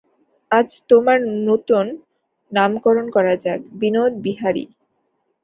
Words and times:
আজ 0.51 0.69
তোমার 0.89 1.17
নূতন 1.45 1.87
নামকরণ 2.51 3.05
করা 3.09 3.33
যাক-বিনোদ-বিহারী। 3.43 4.65